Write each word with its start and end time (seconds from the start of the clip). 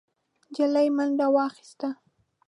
نجلۍ 0.49 0.87
منډه 0.97 1.27
واخيسته. 1.35 1.89